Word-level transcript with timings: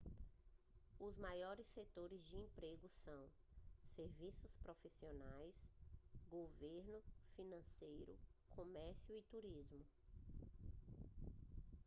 os 0.99 1.15
maiores 1.15 1.67
setores 1.67 2.25
de 2.27 2.35
emprego 2.35 2.89
são 2.89 3.29
serviços 3.95 4.57
profissionais 4.57 5.53
governo 6.27 7.03
financeiro 7.35 8.17
comércio 8.49 9.15
e 9.15 9.21
turismo 9.21 9.85